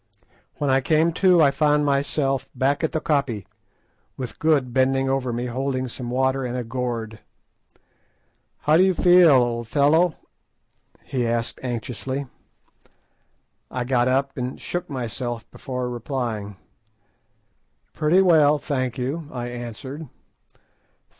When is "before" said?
15.51-15.87